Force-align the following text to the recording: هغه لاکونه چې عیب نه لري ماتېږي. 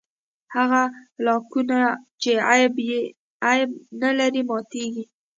هغه 0.55 0.81
لاکونه 1.25 1.77
چې 2.21 2.31
عیب 2.47 2.73
نه 4.01 4.09
لري 4.19 4.41
ماتېږي. 4.49 5.03